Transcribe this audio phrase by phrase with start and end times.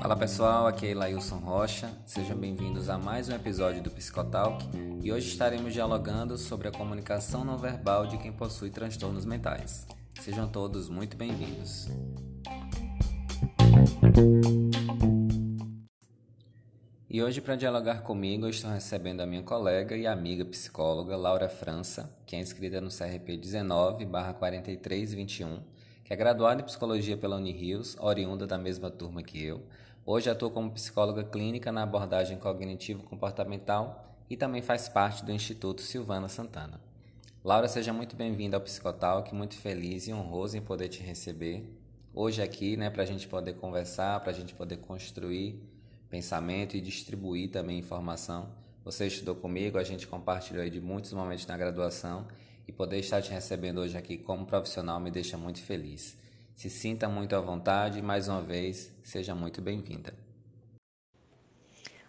[0.00, 1.90] Fala pessoal, aqui é Lailson Rocha.
[2.06, 4.64] Sejam bem-vindos a mais um episódio do Psicotalk
[5.02, 9.86] e hoje estaremos dialogando sobre a comunicação não verbal de quem possui transtornos mentais.
[10.20, 11.88] Sejam todos muito bem-vindos.
[17.14, 22.10] E hoje, para dialogar comigo, estou recebendo a minha colega e amiga psicóloga Laura França,
[22.24, 25.60] que é inscrita no CRP 19-4321,
[26.02, 29.60] que é graduada em psicologia pela Unirios, oriunda da mesma turma que eu.
[30.06, 36.30] Hoje atua como psicóloga clínica na abordagem cognitivo-comportamental e também faz parte do Instituto Silvana
[36.30, 36.80] Santana.
[37.44, 41.78] Laura, seja muito bem-vinda ao Psicotalk, muito feliz e honroso em poder te receber
[42.14, 45.62] hoje aqui, né, para a gente poder conversar, para a gente poder construir
[46.12, 48.50] pensamento e distribuir também informação.
[48.84, 52.28] Você estudou comigo, a gente compartilhou de muitos momentos na graduação
[52.68, 56.14] e poder estar te recebendo hoje aqui como profissional me deixa muito feliz.
[56.54, 60.12] Se sinta muito à vontade e mais uma vez, seja muito bem-vinda.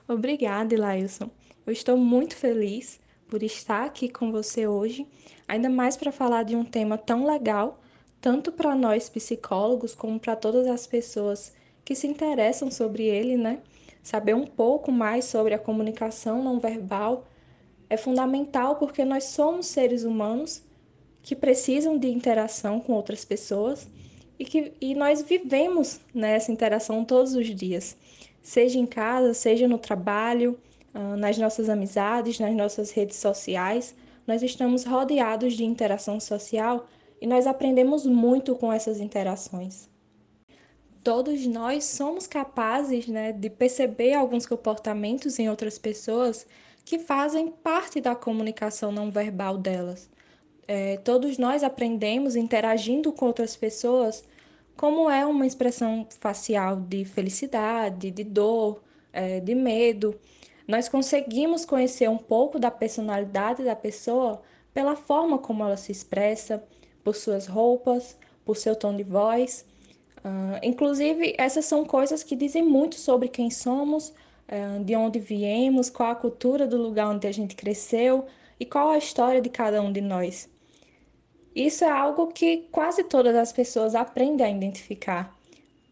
[0.05, 1.29] Obrigada, Ilailson.
[1.65, 2.99] Eu estou muito feliz
[3.29, 5.07] por estar aqui com você hoje,
[5.47, 7.81] ainda mais para falar de um tema tão legal,
[8.19, 11.53] tanto para nós psicólogos como para todas as pessoas
[11.85, 13.61] que se interessam sobre ele, né?
[14.03, 17.25] Saber um pouco mais sobre a comunicação não verbal
[17.89, 20.61] é fundamental porque nós somos seres humanos
[21.21, 23.87] que precisam de interação com outras pessoas
[24.37, 27.95] e que e nós vivemos nessa interação todos os dias,
[28.41, 30.59] seja em casa, seja no trabalho,
[30.93, 33.95] ah, nas nossas amizades, nas nossas redes sociais.
[34.27, 36.87] Nós estamos rodeados de interação social
[37.21, 39.92] e nós aprendemos muito com essas interações
[41.03, 46.47] todos nós somos capazes né, de perceber alguns comportamentos em outras pessoas
[46.85, 50.09] que fazem parte da comunicação não verbal delas.
[50.67, 54.23] É, todos nós aprendemos interagindo com outras pessoas
[54.77, 58.81] como é uma expressão facial de felicidade, de dor,
[59.11, 60.17] é, de medo.
[60.67, 64.41] Nós conseguimos conhecer um pouco da personalidade da pessoa
[64.73, 66.63] pela forma como ela se expressa,
[67.03, 69.65] por suas roupas, por seu tom de voz.
[70.23, 75.89] Uh, inclusive, essas são coisas que dizem muito sobre quem somos, uh, de onde viemos,
[75.89, 78.25] qual a cultura do lugar onde a gente cresceu
[78.57, 80.49] e qual a história de cada um de nós.
[81.53, 85.37] Isso é algo que quase todas as pessoas aprendem a identificar.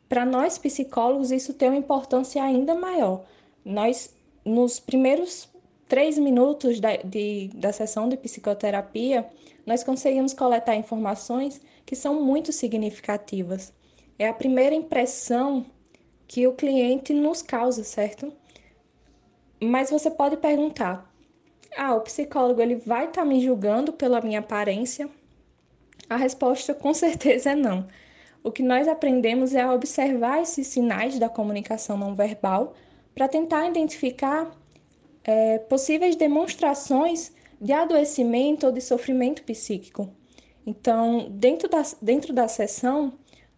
[0.07, 3.25] Para nós psicólogos, isso tem uma importância ainda maior.
[3.65, 4.15] Nós,
[4.45, 5.49] nos primeiros
[5.89, 9.29] três minutos da, de, da sessão de psicoterapia,
[9.65, 13.73] nós conseguimos coletar informações que são muito significativas
[14.21, 15.65] é a primeira impressão
[16.27, 18.31] que o cliente nos causa, certo?
[19.59, 21.11] Mas você pode perguntar:
[21.75, 25.09] ah, o psicólogo ele vai estar tá me julgando pela minha aparência?
[26.07, 27.87] A resposta com certeza é não.
[28.43, 32.75] O que nós aprendemos é a observar esses sinais da comunicação não verbal
[33.15, 34.51] para tentar identificar
[35.23, 40.13] é, possíveis demonstrações de adoecimento ou de sofrimento psíquico.
[40.65, 43.13] Então, dentro da, dentro da sessão,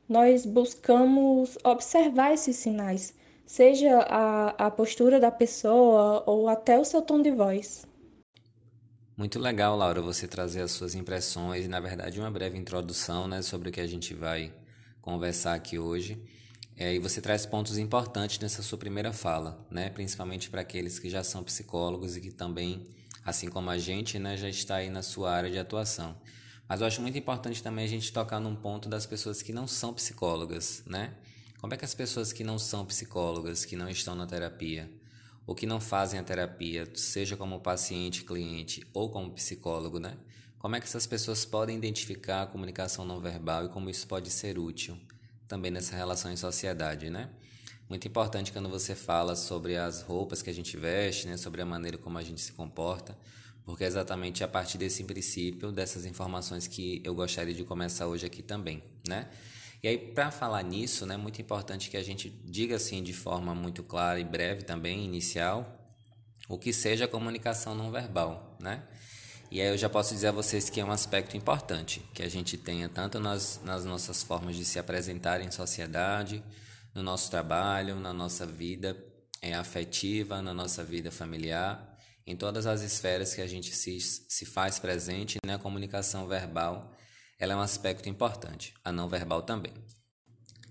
[0.08, 3.14] nós buscamos observar esses sinais,
[3.46, 7.86] seja a, a postura da pessoa ou até o seu tom de voz.
[9.16, 13.44] Muito legal, Laura, você trazer as suas impressões e, na verdade, uma breve introdução né,
[13.44, 14.52] sobre o que a gente vai
[15.02, 16.20] conversar aqui hoje.
[16.76, 21.10] É, e você traz pontos importantes nessa sua primeira fala, né, principalmente para aqueles que
[21.10, 22.88] já são psicólogos e que também,
[23.24, 26.18] assim como a gente, né, já está aí na sua área de atuação.
[26.68, 29.68] Mas eu acho muito importante também a gente tocar num ponto das pessoas que não
[29.68, 31.14] são psicólogas, né?
[31.60, 34.92] Como é que as pessoas que não são psicólogas, que não estão na terapia,
[35.46, 40.18] ou que não fazem a terapia, seja como paciente, cliente ou como psicólogo, né?
[40.58, 44.30] Como é que essas pessoas podem identificar a comunicação não verbal e como isso pode
[44.30, 44.98] ser útil
[45.48, 47.30] também nessa relação em sociedade, né?
[47.90, 51.36] Muito importante quando você fala sobre as roupas que a gente veste, né?
[51.36, 53.18] Sobre a maneira como a gente se comporta
[53.66, 58.26] porque é exatamente a partir desse princípio, dessas informações que eu gostaria de começar hoje
[58.26, 59.30] aqui também, né?
[59.82, 63.54] E aí, para falar nisso, né, muito importante que a gente diga assim de forma
[63.54, 65.78] muito clara e breve também, inicial,
[66.48, 68.84] o que seja comunicação não verbal, né?
[69.52, 72.30] E aí eu já posso dizer a vocês que é um aspecto importante que a
[72.30, 76.44] gente tenha tanto nas, nas nossas formas de se apresentar em sociedade,
[76.94, 78.98] no nosso trabalho, na nossa vida
[79.42, 81.93] é, afetiva, na nossa vida familiar,
[82.26, 86.92] em todas as esferas que a gente se, se faz presente, né, a comunicação verbal
[87.40, 89.74] ela é um aspecto importante, a não verbal também.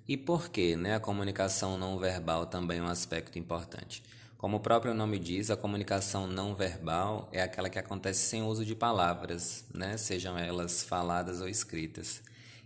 [0.09, 4.03] E por que né, a comunicação não verbal também é um aspecto importante?
[4.39, 8.65] Como o próprio nome diz, a comunicação não verbal é aquela que acontece sem uso
[8.65, 12.23] de palavras, né, sejam elas faladas ou escritas.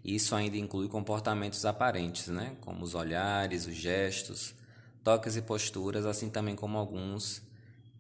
[0.06, 2.56] Isso ainda inclui comportamentos aparentes, né?
[2.60, 4.54] como os olhares, os gestos,
[5.02, 7.42] toques e posturas, assim também como alguns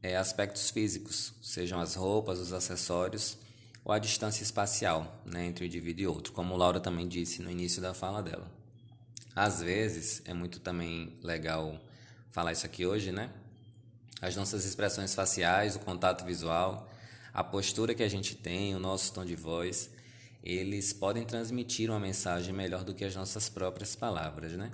[0.02, 3.38] é, aspectos físicos, sejam as roupas, os acessórios
[3.84, 7.50] ou a distância espacial né, entre um indivíduo e outro, como Laura também disse no
[7.50, 8.50] início da fala dela.
[9.34, 11.78] Às vezes, é muito também legal
[12.30, 13.30] falar isso aqui hoje, né?
[14.20, 16.90] As nossas expressões faciais, o contato visual,
[17.34, 19.90] a postura que a gente tem, o nosso tom de voz,
[20.42, 24.70] eles podem transmitir uma mensagem melhor do que as nossas próprias palavras, né?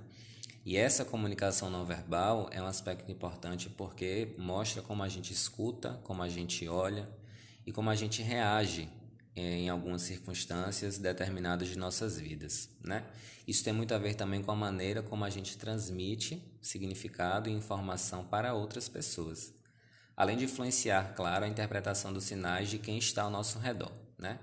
[0.65, 6.01] E essa comunicação não verbal é um aspecto importante porque mostra como a gente escuta,
[6.05, 7.09] como a gente olha
[7.67, 8.89] e como a gente reage
[9.35, 13.05] em algumas circunstâncias determinadas de nossas vidas, né?
[13.47, 17.53] Isso tem muito a ver também com a maneira como a gente transmite significado e
[17.53, 19.53] informação para outras pessoas,
[20.17, 24.39] além de influenciar, claro, a interpretação dos sinais de quem está ao nosso redor, né?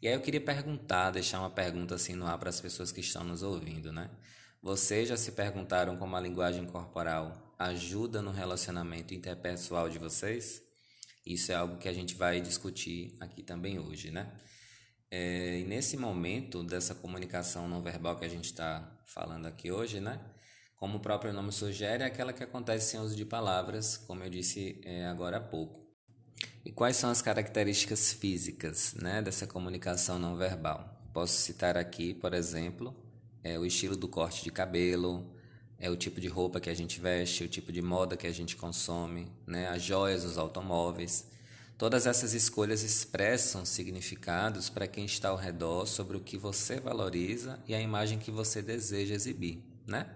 [0.00, 3.00] E aí eu queria perguntar, deixar uma pergunta assim no ar para as pessoas que
[3.00, 4.08] estão nos ouvindo, né?
[4.60, 10.60] Vocês já se perguntaram como a linguagem corporal ajuda no relacionamento interpessoal de vocês?
[11.24, 14.36] Isso é algo que a gente vai discutir aqui também hoje, né?
[15.10, 20.00] É, e nesse momento dessa comunicação não verbal que a gente está falando aqui hoje,
[20.00, 20.20] né?
[20.74, 24.30] Como o próprio nome sugere, é aquela que acontece sem uso de palavras, como eu
[24.30, 25.88] disse é, agora há pouco.
[26.64, 31.00] E quais são as características físicas né, dessa comunicação não verbal?
[31.14, 33.07] Posso citar aqui, por exemplo,
[33.42, 35.26] é, o estilo do corte de cabelo,
[35.78, 38.32] é o tipo de roupa que a gente veste, o tipo de moda que a
[38.32, 39.68] gente consome, né?
[39.68, 41.26] as joias, os automóveis.
[41.76, 47.60] Todas essas escolhas expressam significados para quem está ao redor sobre o que você valoriza
[47.68, 50.08] e a imagem que você deseja exibir, né?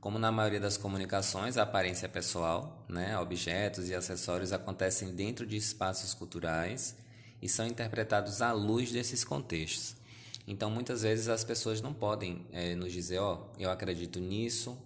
[0.00, 5.56] Como na maioria das comunicações, a aparência pessoal, né, objetos e acessórios acontecem dentro de
[5.56, 6.96] espaços culturais
[7.40, 9.96] e são interpretados à luz desses contextos.
[10.46, 14.78] Então, muitas vezes as pessoas não podem é, nos dizer, ó, oh, eu acredito nisso,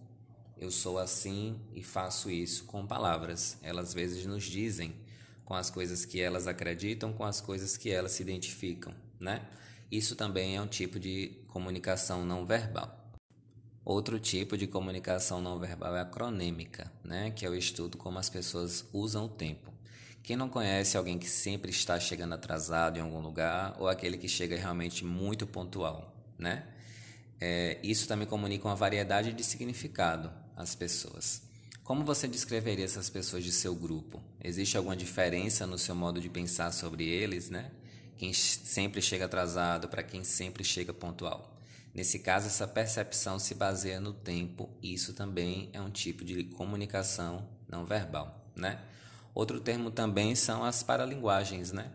[0.57, 3.59] eu sou assim e faço isso com palavras.
[3.63, 4.95] Elas às vezes nos dizem
[5.45, 9.49] com as coisas que elas acreditam, com as coisas que elas se identificam, né?
[9.91, 12.99] Isso também é um tipo de comunicação não verbal.
[13.89, 17.31] Outro tipo de comunicação não verbal é a cronêmica, né?
[17.31, 19.73] que é o estudo como as pessoas usam o tempo.
[20.29, 24.29] Quem não conhece alguém que sempre está chegando atrasado em algum lugar ou aquele que
[24.29, 26.67] chega realmente muito pontual, né?
[27.41, 31.41] É, isso também comunica uma variedade de significado às pessoas.
[31.83, 34.23] Como você descreveria essas pessoas de seu grupo?
[34.45, 37.71] Existe alguma diferença no seu modo de pensar sobre eles, né?
[38.19, 41.59] Quem sempre chega atrasado para quem sempre chega pontual.
[41.95, 46.45] Nesse caso, essa percepção se baseia no tempo, e isso também é um tipo de
[46.45, 48.79] comunicação não verbal, né?
[49.39, 51.93] Outro termo também são as paralinguagens, né?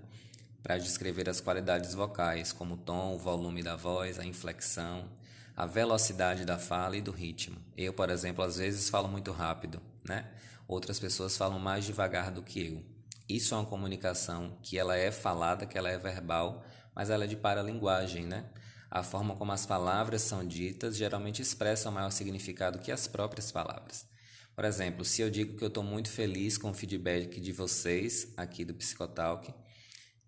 [0.61, 5.09] Para descrever as qualidades vocais, como o tom, o volume da voz, a inflexão,
[5.53, 7.57] a velocidade da fala e do ritmo.
[7.75, 10.31] Eu, por exemplo, às vezes falo muito rápido, né?
[10.69, 12.81] Outras pessoas falam mais devagar do que eu.
[13.27, 16.63] Isso é uma comunicação que ela é falada, que ela é verbal,
[16.95, 18.45] mas ela é de paralinguagem, né?
[18.89, 24.12] A forma como as palavras são ditas geralmente expressa maior significado que as próprias palavras.
[24.55, 28.31] Por exemplo, se eu digo que eu estou muito feliz com o feedback de vocês
[28.37, 29.51] aqui do Psicotalk,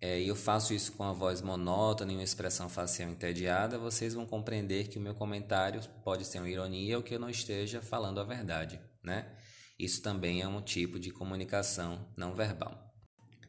[0.00, 4.14] é, e eu faço isso com a voz monótona e uma expressão facial entediada, vocês
[4.14, 7.80] vão compreender que o meu comentário pode ser uma ironia ou que eu não esteja
[7.80, 9.32] falando a verdade, né?
[9.78, 12.94] Isso também é um tipo de comunicação não verbal.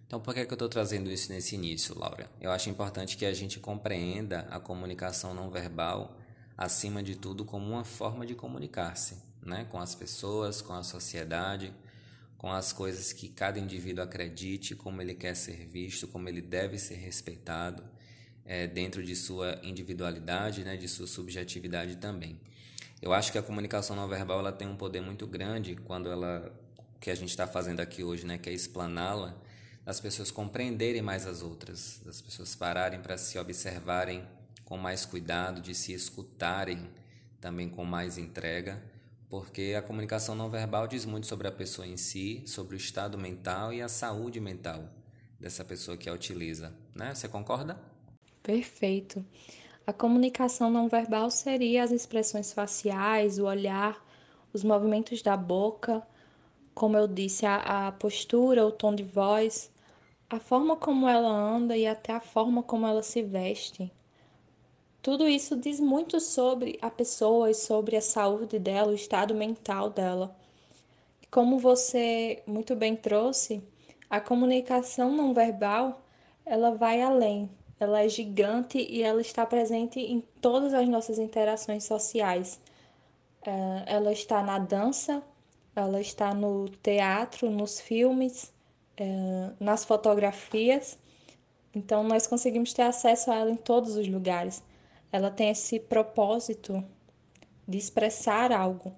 [0.05, 2.29] Então, por que, é que eu estou trazendo isso nesse início, Laura?
[2.39, 6.17] Eu acho importante que a gente compreenda a comunicação não verbal,
[6.55, 9.65] acima de tudo, como uma forma de comunicar-se né?
[9.69, 11.73] com as pessoas, com a sociedade
[12.37, 16.77] com as coisas que cada indivíduo acredite, como ele quer ser visto, como ele deve
[16.77, 17.83] ser respeitado,
[18.45, 22.39] é, dentro de sua individualidade, né, de sua subjetividade também.
[23.01, 26.51] Eu acho que a comunicação não verbal ela tem um poder muito grande quando ela,
[26.77, 29.35] o que a gente está fazendo aqui hoje, né, que é explaná-la,
[29.83, 34.27] das pessoas compreenderem mais as outras, das pessoas pararem para se observarem
[34.63, 36.89] com mais cuidado, de se escutarem
[37.39, 38.81] também com mais entrega
[39.29, 43.17] porque a comunicação não verbal diz muito sobre a pessoa em si, sobre o estado
[43.17, 44.89] mental e a saúde mental
[45.39, 47.13] dessa pessoa que a utiliza, né?
[47.13, 47.79] Você concorda?
[48.41, 49.23] Perfeito.
[49.85, 54.03] A comunicação não verbal seria as expressões faciais, o olhar,
[54.53, 56.05] os movimentos da boca,
[56.73, 59.71] como eu disse, a, a postura, o tom de voz,
[60.29, 63.91] a forma como ela anda e até a forma como ela se veste.
[65.01, 69.89] Tudo isso diz muito sobre a pessoa e sobre a saúde dela, o estado mental
[69.89, 70.35] dela.
[71.31, 73.63] Como você muito bem trouxe,
[74.09, 76.01] a comunicação não verbal,
[76.45, 77.49] ela vai além.
[77.79, 82.59] ela é gigante e ela está presente em todas as nossas interações sociais.
[83.45, 85.23] É, ela está na dança,
[85.75, 88.51] ela está no teatro, nos filmes,
[88.97, 90.97] é, nas fotografias.
[91.73, 94.63] Então, nós conseguimos ter acesso a ela em todos os lugares.
[95.11, 96.83] Ela tem esse propósito
[97.67, 98.93] de expressar algo,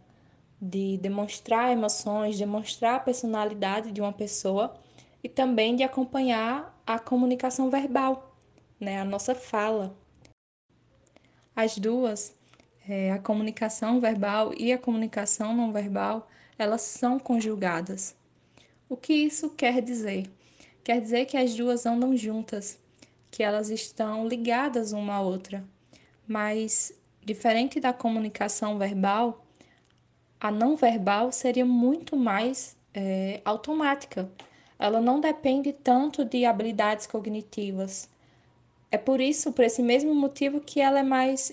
[0.61, 4.75] de demonstrar emoções, demonstrar a personalidade de uma pessoa
[5.23, 8.35] e também de acompanhar a comunicação verbal,
[8.79, 9.95] né, a nossa fala.
[11.55, 12.35] As duas,
[12.87, 18.15] é, a comunicação verbal e a comunicação não verbal, elas são conjugadas.
[18.87, 20.29] O que isso quer dizer?
[20.83, 22.79] Quer dizer que as duas andam juntas,
[23.29, 25.63] que elas estão ligadas uma à outra.
[26.29, 26.93] Mas,
[27.25, 29.43] diferente da comunicação verbal,
[30.39, 34.29] a não verbal seria muito mais é, automática.
[34.77, 38.07] Ela não depende tanto de habilidades cognitivas.
[38.91, 41.51] É por isso, por esse mesmo motivo, que ela é mais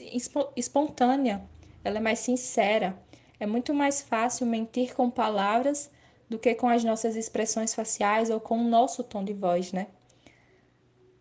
[0.54, 1.42] espontânea,
[1.82, 2.98] ela é mais sincera.
[3.40, 5.90] É muito mais fácil mentir com palavras
[6.28, 9.86] do que com as nossas expressões faciais ou com o nosso tom de voz, né?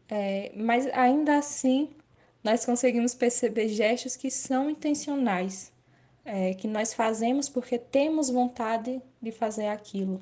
[0.09, 1.89] É, mas ainda assim,
[2.45, 5.73] nós conseguimos perceber gestos que são intencionais,
[6.23, 10.21] é, que nós fazemos porque temos vontade de fazer aquilo.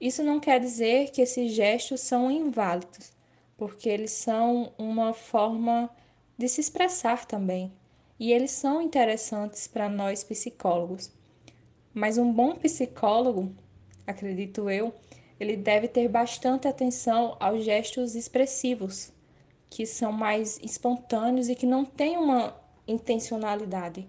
[0.00, 3.12] Isso não quer dizer que esses gestos são inválidos,
[3.56, 5.88] porque eles são uma forma
[6.36, 7.72] de se expressar também,
[8.18, 11.12] e eles são interessantes para nós psicólogos.
[11.94, 13.54] Mas um bom psicólogo
[14.04, 14.92] acredito eu,
[15.38, 19.12] ele deve ter bastante atenção aos gestos expressivos,
[19.76, 24.08] que são mais espontâneos e que não têm uma intencionalidade.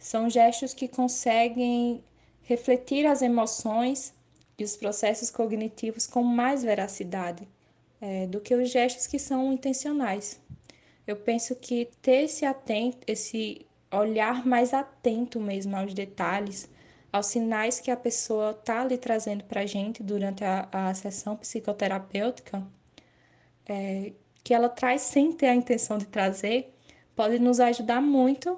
[0.00, 2.02] São gestos que conseguem
[2.42, 4.12] refletir as emoções
[4.58, 7.46] e os processos cognitivos com mais veracidade
[8.00, 10.40] é, do que os gestos que são intencionais.
[11.06, 16.68] Eu penso que ter esse atento, esse olhar mais atento mesmo aos detalhes,
[17.12, 21.36] aos sinais que a pessoa está ali trazendo para a gente durante a, a sessão
[21.36, 22.66] psicoterapêutica,
[23.68, 24.12] é,
[24.46, 26.72] que ela traz sem ter a intenção de trazer,
[27.16, 28.56] pode nos ajudar muito,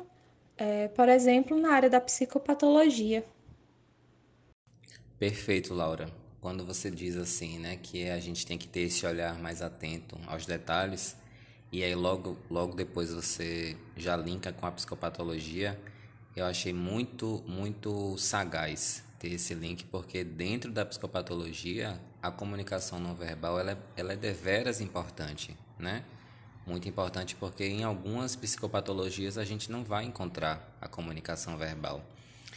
[0.58, 3.24] é, por exemplo, na área da psicopatologia.
[5.18, 6.12] Perfeito, Laura.
[6.42, 10.18] Quando você diz assim, né, que a gente tem que ter esse olhar mais atento
[10.26, 11.16] aos detalhes,
[11.72, 15.80] e aí logo, logo depois você já linka com a psicopatologia,
[16.36, 23.14] eu achei muito, muito sagaz ter esse link, porque dentro da psicopatologia, a comunicação não
[23.14, 26.04] verbal ela é, ela é deveras importante, né?
[26.66, 32.04] Muito importante porque em algumas psicopatologias a gente não vai encontrar a comunicação verbal.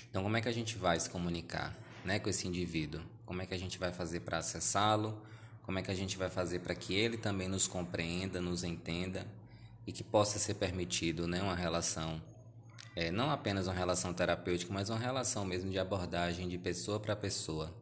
[0.10, 1.74] Então, como é que a gente vai se comunicar
[2.04, 3.02] né, com esse indivíduo?
[3.26, 5.22] Como é que a gente vai fazer para acessá-lo?
[5.64, 9.26] Como é que a gente vai fazer para que ele também nos compreenda, nos entenda
[9.88, 12.22] e que possa ser permitido né, uma relação
[12.96, 17.16] é, não apenas uma relação terapêutica, mas uma relação mesmo de abordagem de pessoa para
[17.16, 17.74] pessoa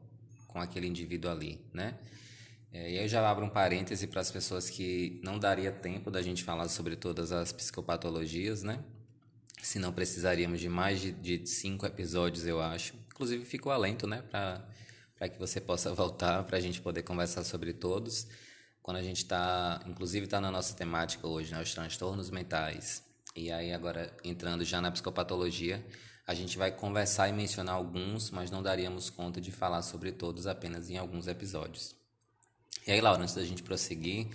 [0.48, 1.96] com aquele indivíduo ali, né?
[2.72, 6.44] É, eu já abro um parêntese para as pessoas que não daria tempo da gente
[6.44, 8.84] falar sobre todas as psicopatologias, né?
[9.62, 12.94] Se não precisaríamos de mais de, de cinco episódios, eu acho.
[13.08, 14.22] Inclusive, fico alento, né?
[14.22, 18.28] Para que você possa voltar, para a gente poder conversar sobre todos.
[18.82, 21.62] Quando a gente está, inclusive, está na nossa temática hoje, né?
[21.62, 25.86] Os transtornos mentais e aí, agora entrando já na psicopatologia,
[26.26, 30.48] a gente vai conversar e mencionar alguns, mas não daríamos conta de falar sobre todos
[30.48, 31.96] apenas em alguns episódios.
[32.88, 34.28] E aí, Laura, antes da gente prosseguir,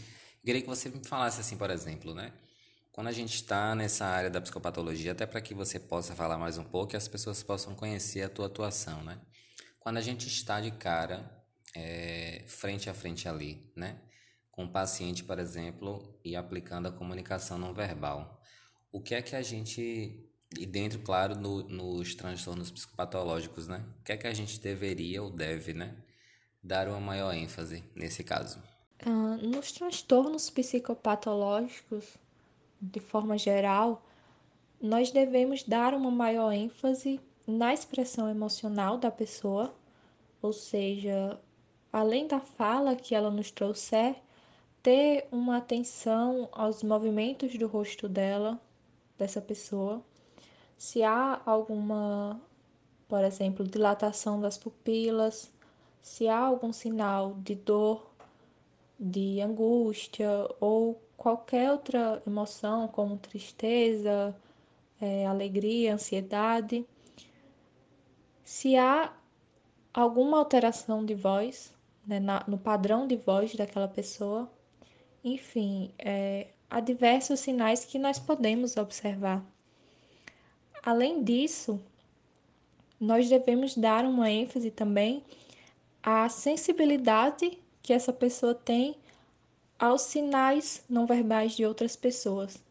[0.45, 2.33] queria que você me falasse assim, por exemplo, né?
[2.93, 6.59] Quando a gente está nessa área da psicopatologia, até para que você possa falar mais
[6.59, 9.21] um pouco e as pessoas possam conhecer a tua atuação, né?
[9.81, 11.29] Quando a gente está de cara,
[11.75, 14.01] é, frente a frente ali, né?
[14.51, 18.41] Com o paciente, por exemplo, e aplicando a comunicação não verbal
[18.95, 20.25] o que é que a gente,
[20.57, 23.85] e dentro, claro, no, nos transtornos psicopatológicos, né?
[24.01, 25.97] O que é que a gente deveria ou deve, né?
[26.65, 28.59] Dar uma maior ênfase nesse caso?
[29.07, 32.17] Uh, nos transtornos psicopatológicos,
[32.81, 34.03] de forma geral,
[34.81, 39.75] nós devemos dar uma maior ênfase na expressão emocional da pessoa,
[40.41, 41.39] ou seja,
[41.93, 44.17] além da fala que ela nos trouxer,
[44.83, 48.59] ter uma atenção aos movimentos do rosto dela,
[49.19, 50.03] dessa pessoa,
[50.79, 52.41] se há alguma,
[53.07, 55.53] por exemplo, dilatação das pupilas,
[56.05, 58.11] se há algum sinal de dor,
[59.01, 60.29] de angústia
[60.61, 64.37] ou qualquer outra emoção, como tristeza,
[65.01, 66.87] é, alegria, ansiedade.
[68.45, 69.15] Se há
[69.95, 71.73] alguma alteração de voz,
[72.07, 74.51] né, na, no padrão de voz daquela pessoa,
[75.25, 79.43] enfim, é, há diversos sinais que nós podemos observar.
[80.83, 81.81] Além disso,
[83.01, 85.25] nós devemos dar uma ênfase também
[86.05, 88.95] à sensibilidade que essa pessoa tem
[89.79, 92.63] aos sinais não verbais de outras pessoas.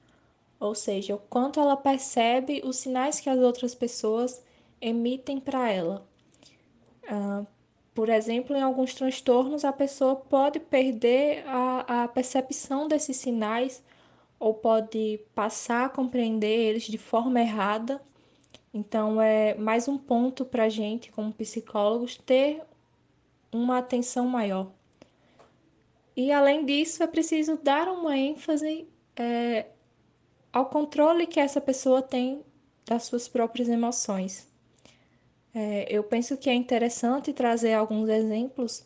[0.60, 4.42] Ou seja, o quanto ela percebe os sinais que as outras pessoas
[4.80, 6.08] emitem para ela.
[7.04, 7.46] Uh,
[7.94, 13.84] por exemplo, em alguns transtornos, a pessoa pode perder a, a percepção desses sinais
[14.40, 18.02] ou pode passar a compreender eles de forma errada.
[18.74, 22.62] Então, é mais um ponto para a gente, como psicólogos, ter
[23.58, 24.72] uma atenção maior.
[26.16, 29.68] E, além disso, é preciso dar uma ênfase é,
[30.52, 32.44] ao controle que essa pessoa tem
[32.86, 34.48] das suas próprias emoções.
[35.54, 38.86] É, eu penso que é interessante trazer alguns exemplos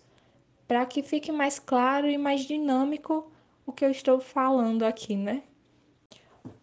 [0.67, 3.31] para que fique mais claro e mais dinâmico
[3.65, 5.43] o que eu estou falando aqui, né?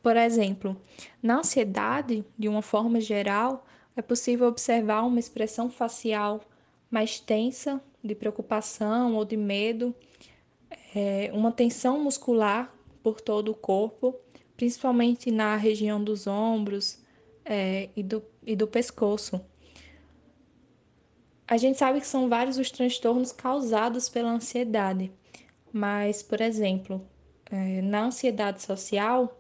[0.03, 0.81] Por exemplo,
[1.23, 6.41] na ansiedade, de uma forma geral, é possível observar uma expressão facial
[6.95, 9.93] mais tensa, de preocupação ou de medo,
[10.95, 12.73] é, uma tensão muscular
[13.03, 14.15] por todo o corpo,
[14.57, 17.01] principalmente na região dos ombros
[17.45, 19.45] é, e, do, e do pescoço.
[21.49, 25.11] A gente sabe que são vários os transtornos causados pela ansiedade,
[25.73, 27.05] mas, por exemplo,
[27.51, 29.37] é, na ansiedade social,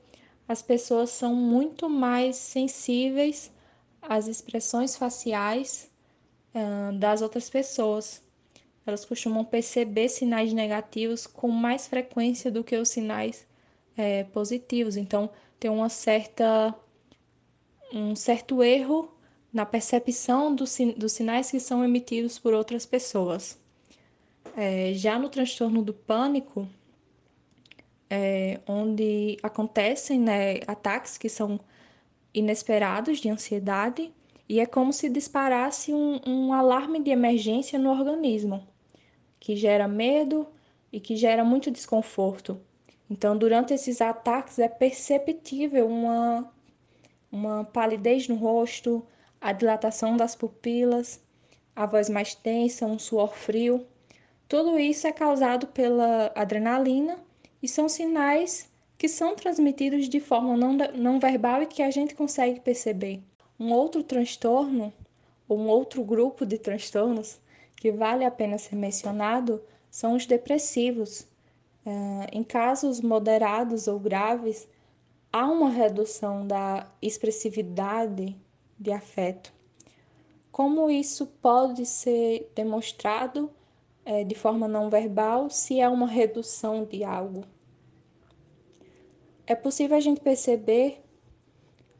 [0.48, 3.52] as pessoas são muito mais sensíveis
[4.02, 5.93] às expressões faciais
[6.98, 8.22] das outras pessoas.
[8.86, 13.46] Elas costumam perceber sinais negativos com mais frequência do que os sinais
[13.96, 14.96] é, positivos.
[14.96, 16.74] Então, tem uma certa,
[17.92, 19.10] um certo erro
[19.52, 23.58] na percepção dos, dos sinais que são emitidos por outras pessoas.
[24.56, 26.68] É, já no transtorno do pânico,
[28.10, 31.58] é, onde acontecem né, ataques que são
[32.32, 34.12] inesperados de ansiedade,
[34.48, 38.66] e é como se disparasse um, um alarme de emergência no organismo,
[39.40, 40.46] que gera medo
[40.92, 42.60] e que gera muito desconforto.
[43.08, 46.52] Então, durante esses ataques, é perceptível uma,
[47.30, 49.04] uma palidez no rosto,
[49.40, 51.22] a dilatação das pupilas,
[51.76, 53.86] a voz mais tensa, um suor frio.
[54.48, 57.18] Tudo isso é causado pela adrenalina
[57.62, 62.14] e são sinais que são transmitidos de forma não, não verbal e que a gente
[62.14, 63.22] consegue perceber.
[63.64, 64.92] Um outro transtorno,
[65.48, 67.40] ou um outro grupo de transtornos
[67.74, 71.26] que vale a pena ser mencionado, são os depressivos.
[71.86, 74.68] Eh, em casos moderados ou graves,
[75.32, 78.36] há uma redução da expressividade
[78.78, 79.50] de afeto.
[80.52, 83.50] Como isso pode ser demonstrado
[84.04, 87.44] é, de forma não verbal se é uma redução de algo?
[89.46, 91.03] É possível a gente perceber,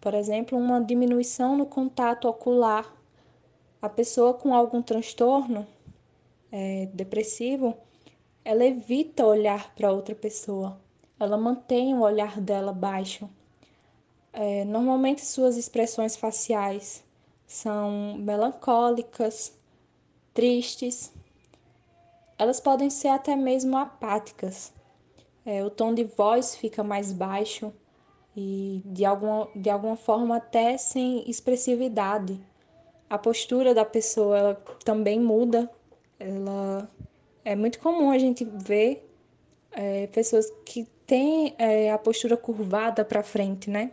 [0.04, 2.94] por exemplo, uma diminuição no contato ocular.
[3.82, 5.66] A pessoa com algum transtorno
[6.52, 7.76] é, depressivo,
[8.44, 10.78] ela evita olhar para outra pessoa,
[11.18, 13.28] ela mantém o olhar dela baixo
[14.34, 17.04] é, normalmente suas expressões faciais
[17.46, 19.56] são melancólicas,
[20.34, 21.12] tristes.
[22.36, 24.72] Elas podem ser até mesmo apáticas.
[25.46, 27.72] É, o tom de voz fica mais baixo
[28.36, 32.40] e de alguma, de alguma forma até sem expressividade.
[33.08, 35.70] A postura da pessoa ela também muda.
[36.18, 36.90] Ela
[37.44, 39.08] é muito comum a gente ver
[39.72, 43.92] é, pessoas que têm é, a postura curvada para frente, né?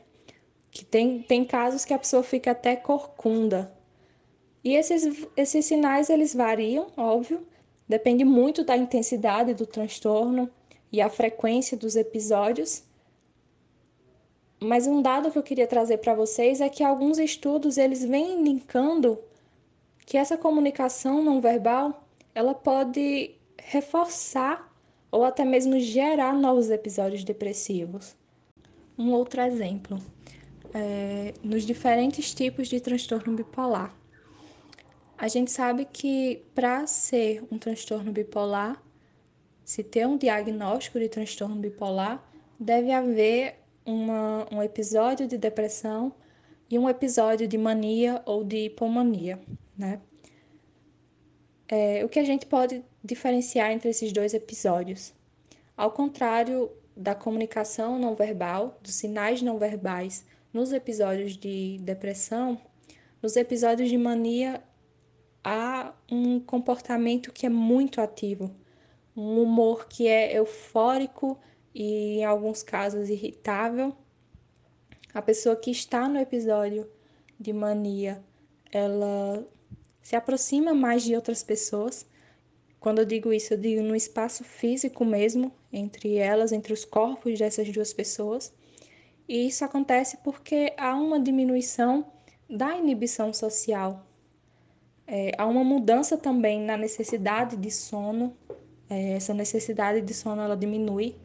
[0.72, 3.72] que tem, tem casos que a pessoa fica até corcunda.
[4.64, 7.46] E esses, esses sinais eles variam, óbvio,
[7.88, 10.50] depende muito da intensidade do transtorno
[10.92, 12.84] e a frequência dos episódios.
[14.64, 18.40] Mas um dado que eu queria trazer para vocês é que alguns estudos eles vêm
[18.40, 19.20] indicando
[20.06, 24.72] que essa comunicação não verbal ela pode reforçar
[25.12, 28.16] ou até mesmo gerar novos episódios depressivos.
[28.98, 29.98] Um outro exemplo
[30.74, 33.94] é, nos diferentes tipos de transtorno bipolar.
[35.18, 38.82] A gente sabe que para ser um transtorno bipolar,
[39.64, 42.24] se ter um diagnóstico de transtorno bipolar,
[42.60, 46.14] deve haver uma, um episódio de depressão
[46.70, 49.40] e um episódio de mania ou de hipomania,
[49.78, 50.00] né?
[51.68, 55.14] É, o que a gente pode diferenciar entre esses dois episódios?
[55.76, 62.60] Ao contrário da comunicação não verbal, dos sinais não verbais nos episódios de depressão,
[63.22, 64.62] nos episódios de mania,
[65.44, 68.52] há um comportamento que é muito ativo,
[69.16, 71.40] um humor que é eufórico
[71.74, 73.96] e, em alguns casos, irritável.
[75.14, 76.90] A pessoa que está no episódio
[77.40, 78.24] de mania,
[78.72, 79.46] ela
[80.02, 82.06] se aproxima mais de outras pessoas.
[82.80, 87.38] Quando eu digo isso, eu digo no espaço físico mesmo, entre elas, entre os corpos
[87.38, 88.54] dessas duas pessoas.
[89.28, 92.06] E isso acontece porque há uma diminuição
[92.50, 94.06] da inibição social.
[95.08, 98.36] É, há uma mudança também na necessidade de sono.
[98.90, 101.16] É, essa necessidade de sono ela diminui.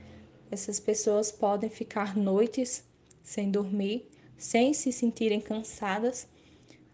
[0.51, 2.85] Essas pessoas podem ficar noites
[3.23, 6.29] sem dormir, sem se sentirem cansadas.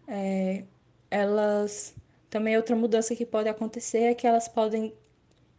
[0.07, 0.63] É,
[1.09, 1.95] elas
[2.29, 4.93] também outra mudança que pode acontecer é que elas podem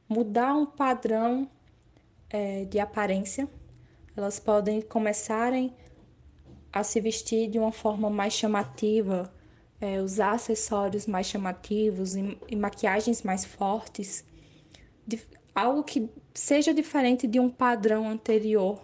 [0.09, 1.49] mudar um padrão
[2.29, 3.49] é, de aparência.
[4.17, 5.73] Elas podem começarem
[6.73, 9.33] a se vestir de uma forma mais chamativa,
[9.81, 14.25] é, usar acessórios mais chamativos e, e maquiagens mais fortes,
[15.07, 15.21] de,
[15.55, 18.83] algo que seja diferente de um padrão anterior.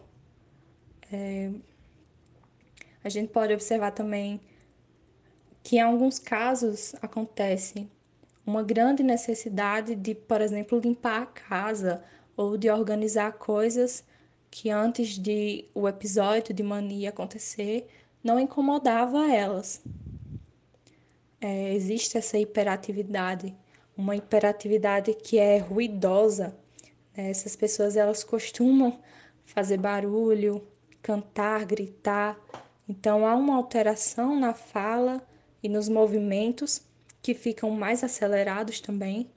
[1.12, 1.50] É,
[3.02, 4.40] a gente pode observar também
[5.62, 7.88] que em alguns casos acontece
[8.46, 12.02] uma grande necessidade de, por exemplo, limpar a casa
[12.36, 14.04] ou de organizar coisas
[14.50, 17.88] que antes de o episódio de mania acontecer
[18.22, 19.82] não incomodava elas.
[21.40, 23.54] É, existe essa hiperatividade,
[23.96, 26.56] uma hiperatividade que é ruidosa.
[27.20, 27.30] Né?
[27.30, 28.98] Essas pessoas elas costumam
[29.44, 30.66] fazer barulho,
[31.02, 32.38] cantar, gritar.
[32.88, 35.22] Então há uma alteração na fala
[35.62, 36.82] e nos movimentos
[37.22, 39.30] que ficam mais acelerados também.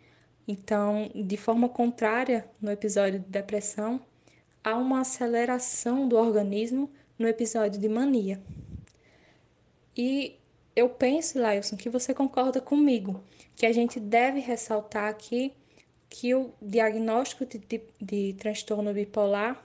[0.47, 4.01] Então, de forma contrária, no episódio de depressão,
[4.63, 8.41] há uma aceleração do organismo no episódio de mania.
[9.95, 10.37] E
[10.75, 13.23] eu penso, Lailson, que você concorda comigo,
[13.55, 15.53] que a gente deve ressaltar aqui
[16.13, 19.59] que o diagnóstico de, de, de transtorno bipolar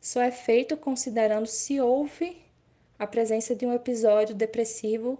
[0.00, 2.42] só é feito considerando se houve
[2.98, 5.16] a presença de um episódio depressivo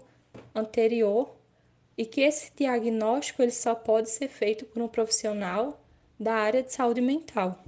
[0.53, 1.33] anterior
[1.97, 5.81] e que esse diagnóstico ele só pode ser feito por um profissional
[6.19, 7.63] da área de saúde mental.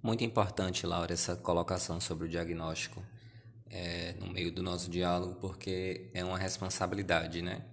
[0.00, 3.02] Muito importante, Laura, essa colocação sobre o diagnóstico
[3.68, 7.64] é, no meio do nosso diálogo, porque é uma responsabilidade né?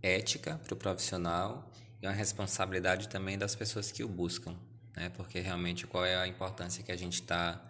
[0.00, 1.68] ética para o profissional
[2.04, 4.54] e uma responsabilidade também das pessoas que o buscam,
[4.94, 5.10] né?
[5.16, 7.64] porque realmente qual é a importância que a gente está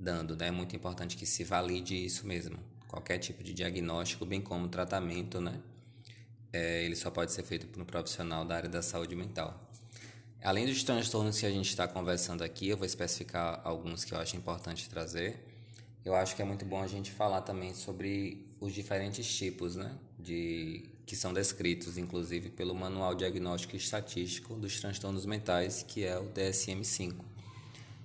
[0.00, 0.34] dando.
[0.34, 0.48] Né?
[0.48, 5.40] É muito importante que se valide isso mesmo qualquer tipo de diagnóstico, bem como tratamento,
[5.40, 5.60] né?
[6.52, 9.68] É, ele só pode ser feito por um profissional da área da saúde mental.
[10.40, 14.18] Além dos transtornos que a gente está conversando aqui, eu vou especificar alguns que eu
[14.20, 15.44] acho importante trazer.
[16.04, 19.92] Eu acho que é muito bom a gente falar também sobre os diferentes tipos, né,
[20.16, 26.18] de que são descritos, inclusive pelo Manual Diagnóstico e Estatístico dos Transtornos Mentais, que é
[26.18, 27.14] o DSM-5.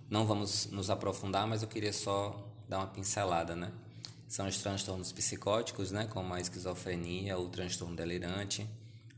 [0.10, 3.72] Não vamos nos aprofundar, mas eu queria só dar uma pincelada, né?
[4.30, 8.70] são os transtornos psicóticos, né, como a esquizofrenia, o transtorno delirante,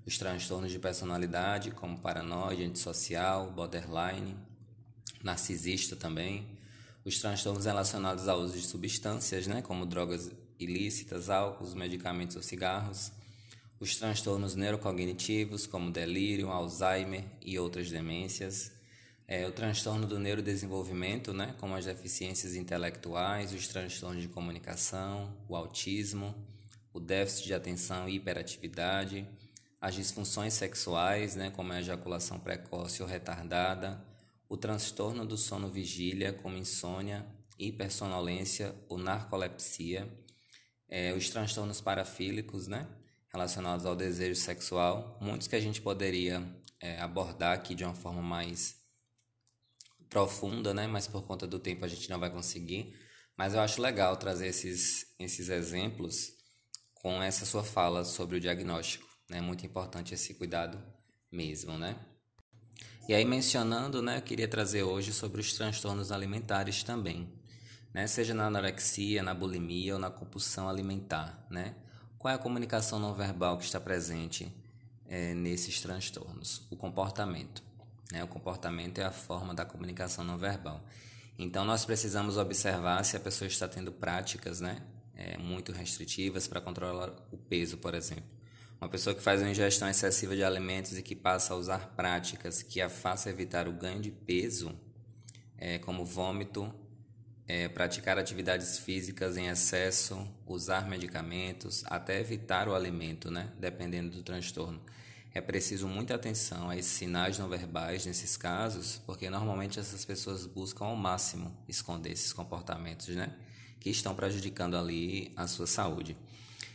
[0.06, 4.38] os transtornos de personalidade, como paranoia, antissocial, borderline,
[5.22, 6.48] narcisista também,
[7.04, 13.12] os transtornos relacionados ao uso de substâncias, né, como drogas ilícitas, álcool, medicamentos ou cigarros,
[13.82, 18.72] os transtornos neurocognitivos, como delírio, Alzheimer e outras demências,
[19.28, 25.56] é, o transtorno do neurodesenvolvimento, né, como as deficiências intelectuais, os transtornos de comunicação, o
[25.56, 26.36] autismo,
[26.94, 29.28] o déficit de atenção e hiperatividade,
[29.82, 34.00] as disfunções sexuais, né, como a ejaculação precoce ou retardada,
[34.48, 37.26] o transtorno do sono vigília, como insônia,
[37.58, 40.08] hipersonolência ou narcolepsia,
[40.88, 42.88] é, os transtornos parafílicos, né,
[43.32, 46.44] relacionados ao desejo sexual, muitos que a gente poderia
[46.80, 48.76] é, abordar aqui de uma forma mais
[50.10, 50.88] profunda, né?
[50.88, 52.94] Mas por conta do tempo a gente não vai conseguir.
[53.38, 56.34] Mas eu acho legal trazer esses, esses exemplos
[56.96, 59.08] com essa sua fala sobre o diagnóstico.
[59.30, 59.42] É né?
[59.42, 60.82] muito importante esse cuidado
[61.32, 61.98] mesmo, né?
[63.08, 67.28] E aí mencionando, né, eu queria trazer hoje sobre os transtornos alimentares também,
[67.94, 68.06] né?
[68.06, 71.76] Seja na anorexia, na bulimia ou na compulsão alimentar, né?
[72.22, 74.54] Qual é a comunicação não verbal que está presente
[75.08, 76.68] é, nesses transtornos?
[76.70, 77.64] O comportamento.
[78.12, 78.24] Né?
[78.24, 80.86] O comportamento é a forma da comunicação não verbal.
[81.36, 84.84] Então, nós precisamos observar se a pessoa está tendo práticas né,
[85.16, 88.30] é, muito restritivas para controlar o peso, por exemplo.
[88.80, 92.62] Uma pessoa que faz uma ingestão excessiva de alimentos e que passa a usar práticas
[92.62, 94.80] que a faça evitar o ganho de peso,
[95.58, 96.72] é, como vômito,
[97.52, 104.24] é, praticar atividades físicas em excesso, usar medicamentos, até evitar o alimento, né, dependendo do
[104.24, 104.82] transtorno.
[105.34, 110.46] é preciso muita atenção a esses sinais não verbais nesses casos, porque normalmente essas pessoas
[110.46, 113.34] buscam ao máximo esconder esses comportamentos, né?
[113.80, 116.18] Que estão prejudicando ali a sua saúde.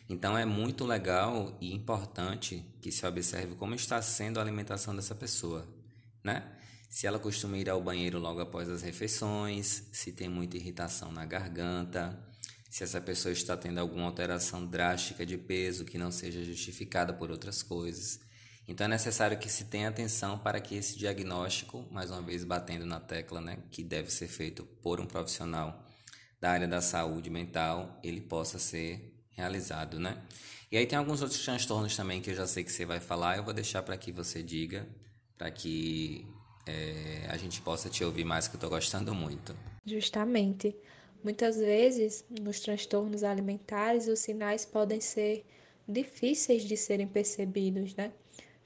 [0.08, 5.14] Então é muito legal e importante que se observe como está sendo a alimentação dessa
[5.14, 5.66] pessoa,
[6.24, 6.42] né?
[6.96, 11.26] Se ela costuma ir ao banheiro logo após as refeições, se tem muita irritação na
[11.26, 12.18] garganta,
[12.70, 17.30] se essa pessoa está tendo alguma alteração drástica de peso que não seja justificada por
[17.30, 18.18] outras coisas.
[18.66, 22.86] Então é necessário que se tenha atenção para que esse diagnóstico, mais uma vez batendo
[22.86, 25.86] na tecla, né, que deve ser feito por um profissional
[26.40, 30.24] da área da saúde mental, ele possa ser realizado, né?
[30.72, 33.36] E aí tem alguns outros transtornos também que eu já sei que você vai falar,
[33.36, 34.88] eu vou deixar para que você diga,
[35.36, 36.26] para que
[36.66, 39.56] é, a gente possa te ouvir mais, que eu estou gostando muito.
[39.84, 40.76] Justamente.
[41.22, 45.44] Muitas vezes, nos transtornos alimentares, os sinais podem ser
[45.88, 48.12] difíceis de serem percebidos, né?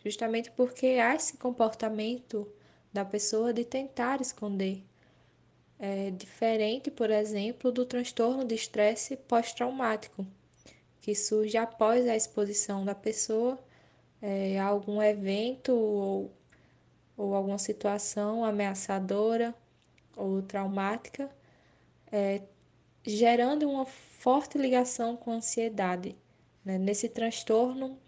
[0.05, 2.47] Justamente porque há esse comportamento
[2.93, 4.83] da pessoa de tentar esconder.
[5.79, 10.27] É diferente, por exemplo, do transtorno de estresse pós-traumático,
[11.01, 13.59] que surge após a exposição da pessoa
[14.21, 16.31] é, a algum evento ou,
[17.21, 19.55] ou alguma situação ameaçadora
[20.17, 21.31] ou traumática,
[22.11, 22.41] é,
[23.05, 26.17] gerando uma forte ligação com a ansiedade.
[26.65, 26.79] Né?
[26.79, 27.99] Nesse transtorno,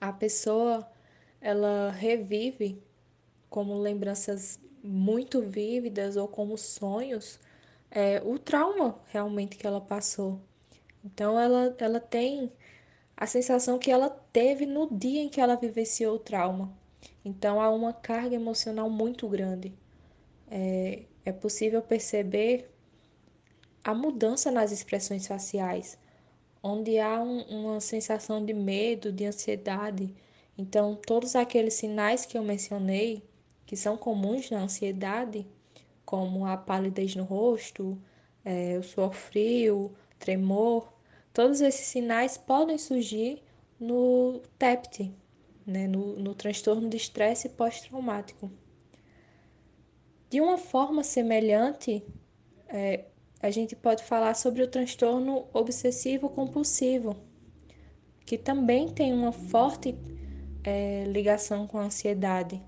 [0.00, 0.90] a pessoa
[1.38, 2.82] ela revive
[3.50, 7.38] como lembranças muito vívidas ou como sonhos
[7.90, 10.40] é, o trauma realmente que ela passou.
[11.04, 12.50] Então ela, ela tem
[13.14, 16.72] a sensação que ela teve no dia em que ela vivenciou o trauma.
[17.24, 19.72] Então há uma carga emocional muito grande.
[20.50, 22.70] É, é possível perceber
[23.84, 25.98] a mudança nas expressões faciais,
[26.62, 30.14] onde há um, uma sensação de medo, de ansiedade.
[30.56, 33.22] Então, todos aqueles sinais que eu mencionei,
[33.64, 35.46] que são comuns na ansiedade,
[36.04, 37.98] como a palidez no rosto,
[38.44, 40.92] é, o suor frio, tremor,
[41.32, 43.42] todos esses sinais podem surgir
[43.78, 45.12] no TEPT,
[45.68, 48.50] né, no, no transtorno de estresse pós-traumático.
[50.30, 52.02] De uma forma semelhante,
[52.68, 53.04] é,
[53.40, 57.16] a gente pode falar sobre o transtorno obsessivo compulsivo,
[58.24, 59.94] que também tem uma forte
[60.64, 62.62] é, ligação com a ansiedade.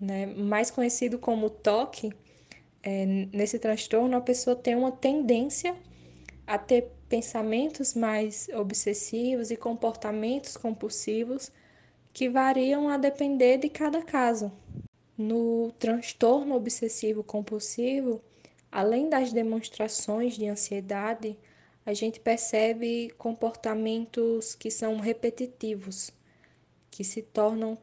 [0.00, 0.26] Né?
[0.26, 2.12] Mais conhecido como TOC,
[2.82, 5.76] é, nesse transtorno a pessoa tem uma tendência
[6.44, 11.52] a ter pensamentos mais obsessivos e comportamentos compulsivos
[12.18, 14.50] que variam a depender de cada caso.
[15.16, 18.20] No transtorno obsessivo compulsivo,
[18.72, 21.38] além das demonstrações de ansiedade,
[21.86, 26.10] a gente percebe comportamentos que são repetitivos,
[26.90, 27.78] que se tornam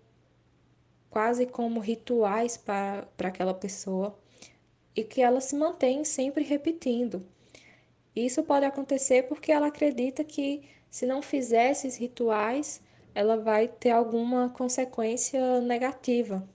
[1.09, 4.19] quase como rituais para, aquela pessoa
[4.93, 7.25] e que ela se mantém sempre repetindo.
[8.13, 12.81] Isso pode acontecer porque ela acredita que se não fizer esses rituais,
[13.15, 16.47] ela vai ter alguma consequência negativa.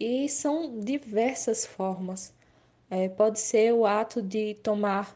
[0.00, 2.34] E são diversas formas.
[2.90, 5.14] É, pode ser o ato de tomar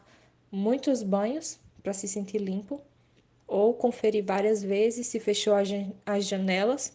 [0.51, 2.79] muitos banhos para se sentir limpo,
[3.47, 5.55] ou conferir várias vezes se fechou
[6.05, 6.93] as janelas,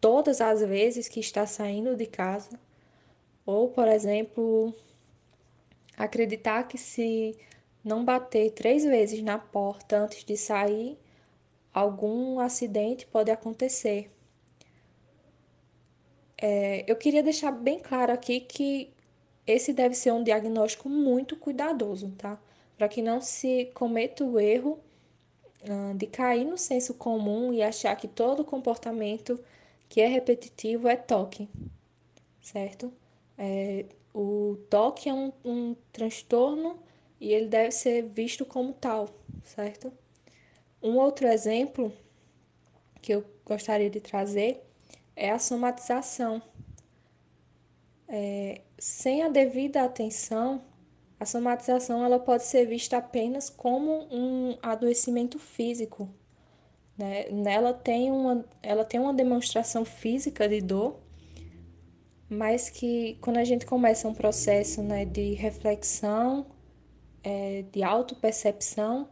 [0.00, 2.60] todas as vezes que está saindo de casa,
[3.46, 4.74] ou, por exemplo,
[5.96, 7.36] acreditar que se
[7.82, 10.98] não bater três vezes na porta antes de sair,
[11.78, 14.10] algum acidente pode acontecer.
[16.36, 18.90] É, eu queria deixar bem claro aqui que
[19.46, 22.38] esse deve ser um diagnóstico muito cuidadoso, tá?
[22.76, 24.78] Para que não se cometa o erro
[25.62, 29.40] uh, de cair no senso comum e achar que todo comportamento
[29.88, 31.48] que é repetitivo é toque,
[32.42, 32.92] certo?
[33.36, 36.78] É, o toque é um, um transtorno
[37.20, 39.08] e ele deve ser visto como tal,
[39.44, 39.92] certo?
[40.82, 41.92] Um outro exemplo
[43.02, 44.62] que eu gostaria de trazer
[45.16, 46.40] é a somatização.
[48.06, 50.62] É, sem a devida atenção,
[51.18, 56.08] a somatização ela pode ser vista apenas como um adoecimento físico.
[56.96, 57.28] Né?
[57.30, 61.00] Nela tem uma, ela tem uma demonstração física de dor,
[62.28, 66.46] mas que quando a gente começa um processo né, de reflexão,
[67.22, 69.08] é, de autopercepção,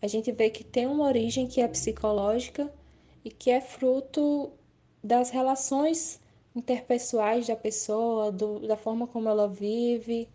[0.00, 2.72] a gente vê que tem uma origem que é psicológica
[3.24, 4.52] e que é fruto
[5.02, 6.20] das relações
[6.54, 10.28] interpessoais da pessoa, do, da forma como ela vive.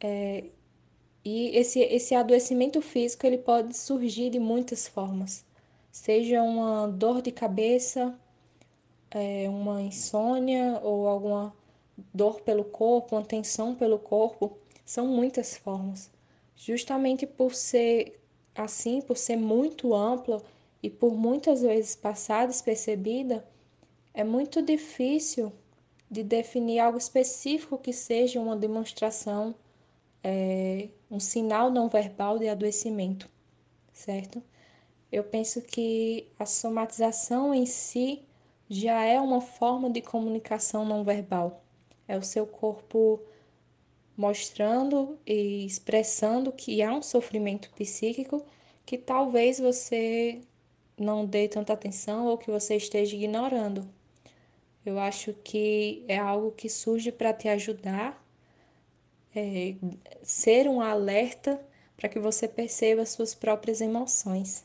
[0.00, 0.44] É,
[1.24, 5.44] e esse, esse adoecimento físico ele pode surgir de muitas formas,
[5.90, 8.18] seja uma dor de cabeça,
[9.10, 11.54] é, uma insônia ou alguma
[12.12, 16.10] dor pelo corpo, uma tensão pelo corpo, são muitas formas.
[16.56, 18.21] Justamente por ser
[18.54, 20.42] assim, por ser muito ampla
[20.82, 23.46] e por muitas vezes passar despercebida,
[24.14, 25.52] é muito difícil
[26.10, 29.54] de definir algo específico que seja uma demonstração,
[30.22, 33.30] é, um sinal não verbal de adoecimento,
[33.92, 34.42] certo?
[35.10, 38.22] Eu penso que a somatização em si
[38.68, 41.62] já é uma forma de comunicação não verbal.
[42.08, 43.20] É o seu corpo
[44.16, 48.44] mostrando e expressando que há um sofrimento psíquico
[48.84, 50.40] que talvez você
[50.98, 53.88] não dê tanta atenção ou que você esteja ignorando.
[54.84, 58.22] Eu acho que é algo que surge para te ajudar,
[59.34, 59.76] é,
[60.22, 61.60] ser um alerta
[61.96, 64.64] para que você perceba suas próprias emoções.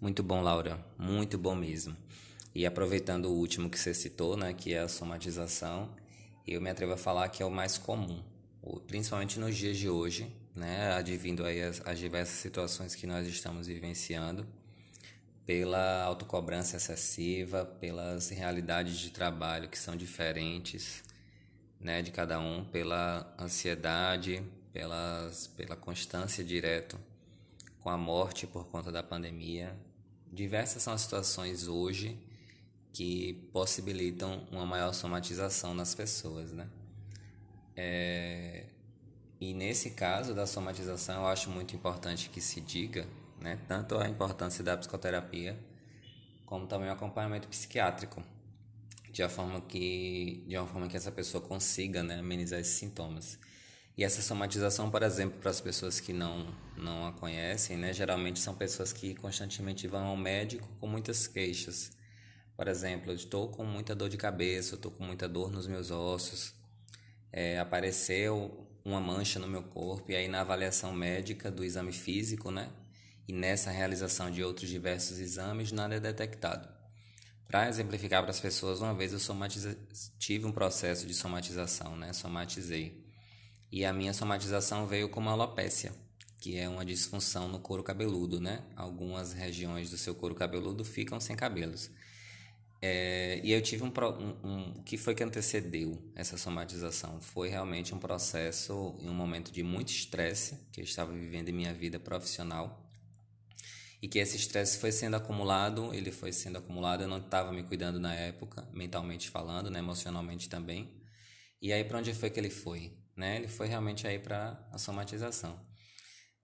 [0.00, 1.96] Muito bom, Laura, muito bom mesmo.
[2.54, 5.90] E aproveitando o último que você citou, né, que é a somatização,
[6.46, 8.22] eu me atrevo a falar que é o mais comum,
[8.86, 13.66] principalmente nos dias de hoje, né, advindo aí as, as diversas situações que nós estamos
[13.66, 14.46] vivenciando
[15.46, 21.02] pela autocobrança excessiva, pelas realidades de trabalho que são diferentes,
[21.80, 26.98] né, de cada um, pela ansiedade, pelas, pela constância direto
[27.80, 29.74] com a morte por conta da pandemia.
[30.30, 32.18] Diversas são as situações hoje
[32.92, 36.68] que possibilitam uma maior somatização nas pessoas, né?
[37.78, 38.66] É...
[39.40, 43.06] E nesse caso da somatização, eu acho muito importante que se diga
[43.40, 43.58] né?
[43.68, 45.58] Tanto a importância da psicoterapia
[46.44, 48.22] como também o acompanhamento psiquiátrico,
[49.12, 53.38] de uma forma que de uma forma que essa pessoa consiga, né, amenizar esses sintomas.
[53.96, 58.38] E essa somatização, por exemplo, para as pessoas que não não a conhecem, né, geralmente
[58.38, 61.90] são pessoas que constantemente vão ao médico com muitas queixas.
[62.56, 65.90] Por exemplo, eu estou com muita dor de cabeça, estou com muita dor nos meus
[65.90, 66.54] ossos,
[67.32, 72.50] é, apareceu uma mancha no meu corpo e aí na avaliação médica do exame físico,
[72.50, 72.70] né,
[73.26, 76.78] e nessa realização de outros diversos exames nada é detectado.
[77.48, 79.74] Para exemplificar para as pessoas, uma vez eu somatize...
[80.18, 82.12] tive um processo de somatização, né?
[82.12, 83.06] somatizei.
[83.72, 85.90] E a minha somatização veio como alopecia,
[86.40, 88.62] que é uma disfunção no couro cabeludo, né?
[88.76, 91.90] Algumas regiões do seu couro cabeludo ficam sem cabelos.
[92.80, 94.82] É, e eu tive um, um, um.
[94.84, 97.20] Que foi que antecedeu essa somatização?
[97.20, 101.52] Foi realmente um processo em um momento de muito estresse que eu estava vivendo em
[101.52, 102.88] minha vida profissional
[104.00, 107.64] e que esse estresse foi sendo acumulado, ele foi sendo acumulado, eu não estava me
[107.64, 110.96] cuidando na época, mentalmente falando, né, emocionalmente também.
[111.60, 112.96] E aí para onde foi que ele foi?
[113.16, 113.36] Né?
[113.36, 115.58] Ele foi realmente aí para a somatização.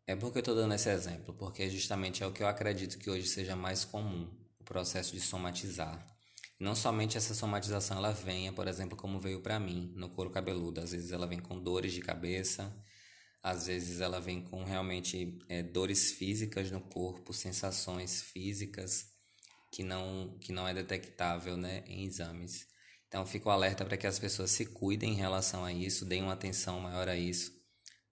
[0.07, 3.09] É porque eu estou dando esse exemplo, porque justamente é o que eu acredito que
[3.09, 6.05] hoje seja mais comum, o processo de somatizar.
[6.65, 10.81] Não somente essa somatização ela venha, por exemplo, como veio para mim no couro cabeludo.
[10.81, 12.75] Às vezes ela vem com dores de cabeça,
[13.43, 19.11] às vezes ela vem com realmente é, dores físicas no corpo, sensações físicas
[19.71, 22.67] que não, que não é detectável né, em exames.
[23.09, 26.33] Então, fico alerta para que as pessoas se cuidem em relação a isso, deem uma
[26.33, 27.53] atenção maior a isso,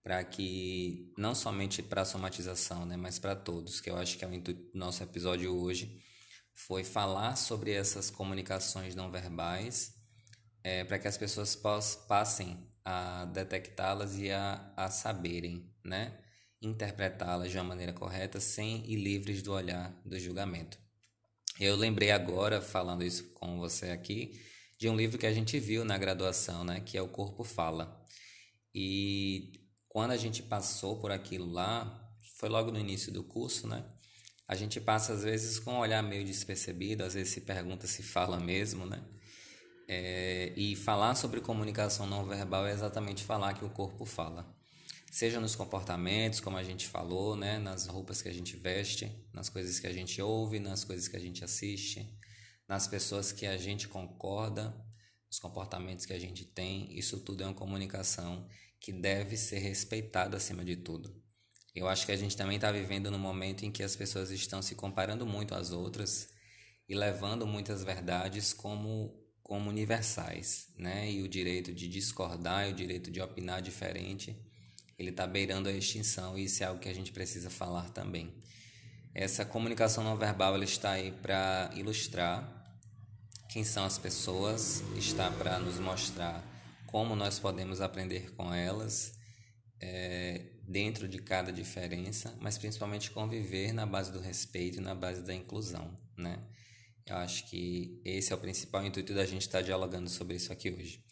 [0.03, 4.23] para que, não somente para a somatização, né, mas para todos, que eu acho que
[4.23, 5.99] é o intuito do nosso episódio hoje,
[6.53, 9.93] foi falar sobre essas comunicações não verbais,
[10.63, 11.55] é, para que as pessoas
[12.07, 16.17] passem a detectá-las e a, a saberem, né?
[16.61, 20.77] Interpretá-las de uma maneira correta sem ir livres do olhar do julgamento.
[21.59, 24.41] Eu lembrei agora, falando isso com você aqui,
[24.77, 26.81] de um livro que a gente viu na graduação, né?
[26.81, 28.01] Que é O Corpo Fala.
[28.73, 33.85] E quando a gente passou por aquilo lá, foi logo no início do curso, né?
[34.53, 38.03] A gente passa às vezes com um olhar meio despercebido, às vezes se pergunta se
[38.03, 39.03] fala mesmo, né?
[39.87, 44.55] É, e falar sobre comunicação não verbal é exatamente falar que o corpo fala.
[45.11, 49.49] Seja nos comportamentos, como a gente falou, né, nas roupas que a gente veste, nas
[49.49, 52.07] coisas que a gente ouve, nas coisas que a gente assiste,
[52.69, 54.71] nas pessoas que a gente concorda,
[55.25, 56.95] nos comportamentos que a gente tem.
[56.95, 58.47] Isso tudo é uma comunicação
[58.79, 61.22] que deve ser respeitada acima de tudo.
[61.75, 64.61] Eu acho que a gente também está vivendo num momento em que as pessoas estão
[64.61, 66.29] se comparando muito às outras
[66.87, 71.11] e levando muitas verdades como como universais, né?
[71.11, 74.35] E o direito de discordar e o direito de opinar diferente,
[74.97, 78.33] ele está beirando a extinção e isso é algo que a gente precisa falar também.
[79.13, 82.63] Essa comunicação não verbal ela está aí para ilustrar
[83.49, 86.41] quem são as pessoas, está para nos mostrar
[86.87, 89.13] como nós podemos aprender com elas
[89.79, 95.21] é, dentro de cada diferença, mas principalmente conviver na base do respeito e na base
[95.21, 96.41] da inclusão, né?
[97.05, 100.71] Eu acho que esse é o principal intuito da gente estar dialogando sobre isso aqui
[100.71, 101.03] hoje.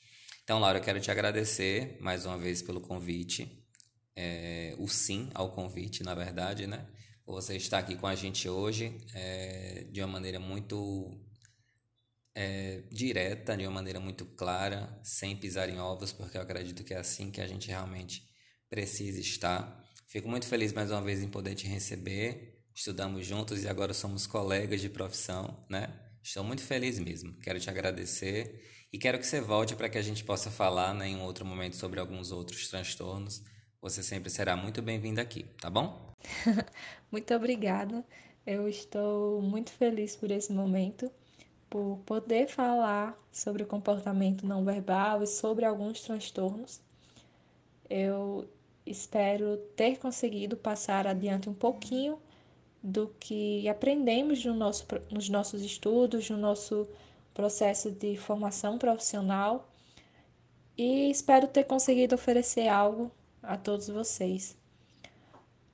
[0.43, 3.61] Então, Laura, eu quero te agradecer mais uma vez pelo convite,
[4.15, 6.87] é, o sim ao convite, na verdade, né?
[7.25, 11.19] Você está aqui com a gente hoje é, de uma maneira muito
[12.35, 16.93] é, direta, de uma maneira muito clara, sem pisar em ovos, porque eu acredito que
[16.93, 18.30] é assim que a gente realmente
[18.71, 19.83] precisa estar.
[20.07, 22.57] Fico muito feliz mais uma vez em poder te receber.
[22.73, 25.93] Estudamos juntos e agora somos colegas de profissão, né?
[26.23, 27.33] Estou muito feliz mesmo.
[27.41, 28.63] Quero te agradecer
[28.93, 31.45] e quero que você volte para que a gente possa falar né, em um outro
[31.45, 33.43] momento sobre alguns outros transtornos.
[33.81, 36.13] Você sempre será muito bem-vinda aqui, tá bom?
[37.11, 38.05] muito obrigada.
[38.47, 41.11] Eu estou muito feliz por esse momento
[41.69, 46.79] por poder falar sobre o comportamento não verbal e sobre alguns transtornos.
[47.89, 48.47] Eu
[48.85, 52.19] espero ter conseguido passar adiante um pouquinho
[52.81, 56.87] do que aprendemos no nosso, nos nossos estudos, no nosso
[57.33, 59.69] processo de formação profissional
[60.77, 63.11] e espero ter conseguido oferecer algo
[63.43, 64.57] a todos vocês.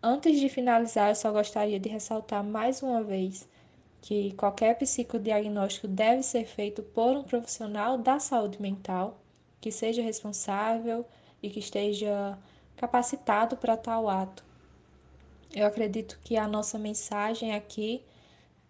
[0.02, 3.48] Antes de finalizar, eu só gostaria de ressaltar mais uma vez
[4.02, 9.20] que qualquer psicodiagnóstico deve ser feito por um profissional da saúde mental
[9.60, 11.06] que seja responsável
[11.42, 12.38] e que esteja
[12.78, 14.46] capacitado para tal ato.
[15.54, 18.06] Eu acredito que a nossa mensagem aqui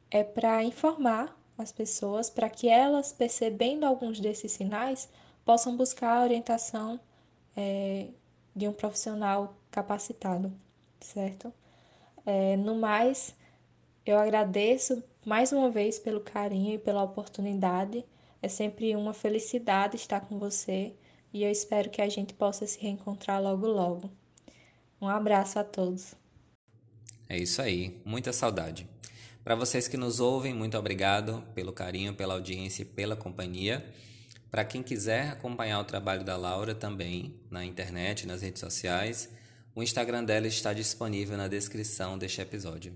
[0.09, 5.09] é para informar as pessoas para que elas, percebendo alguns desses sinais,
[5.43, 6.99] possam buscar a orientação
[7.55, 8.07] é,
[8.55, 10.53] de um profissional capacitado,
[10.99, 11.53] certo?
[12.25, 13.35] É, no mais,
[14.05, 18.05] eu agradeço mais uma vez pelo carinho e pela oportunidade.
[18.41, 20.93] É sempre uma felicidade estar com você
[21.33, 24.11] e eu espero que a gente possa se reencontrar logo logo.
[25.01, 26.15] Um abraço a todos.
[27.29, 28.87] É isso aí, muita saudade.
[29.43, 33.85] Para vocês que nos ouvem, muito obrigado pelo carinho, pela audiência e pela companhia.
[34.49, 39.29] Para quem quiser acompanhar o trabalho da Laura também na internet, nas redes sociais,
[39.75, 42.93] o Instagram dela está disponível na descrição deste episódio.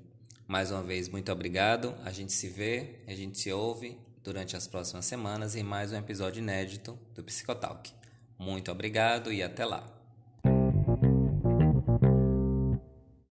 [0.48, 1.96] Mais uma vez, muito obrigado.
[2.04, 5.98] A gente se vê, a gente se ouve durante as próximas semanas em mais um
[5.98, 8.01] episódio inédito do Psicotalk.
[8.42, 10.01] Muito obrigado e até lá.